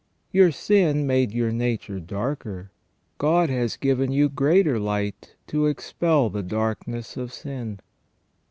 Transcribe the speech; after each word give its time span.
Your 0.31 0.51
sin 0.51 1.05
made 1.05 1.31
your 1.31 1.51
nature 1.51 1.99
darker; 1.99 2.71
God 3.19 3.51
has 3.51 3.77
given 3.77 4.11
you 4.11 4.29
greater 4.29 4.79
light 4.79 5.35
to 5.45 5.67
expel 5.67 6.31
the 6.31 6.41
darkness 6.41 7.17
of 7.17 7.31
sin. 7.31 7.79